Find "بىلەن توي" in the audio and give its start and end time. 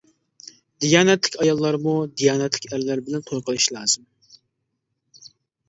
3.11-3.45